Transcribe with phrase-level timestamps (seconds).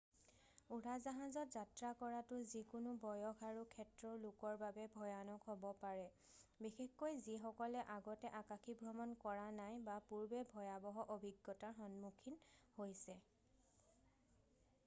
[0.75, 6.07] উৰাজাহাজত যাত্ৰা কৰাটো যিকোনো বয়স আৰু ক্ষেত্ৰৰ লোকৰ বাবে ভয়ানক হ'ব পাৰে
[6.67, 12.43] বিশেষকৈ যিসকলে আগতে আকাশীভ্ৰমণ কৰা নাই বা পূৰ্বে ভয়াবহ অভিজ্ঞতাৰ সন্মুখীন
[12.81, 13.19] হৈছে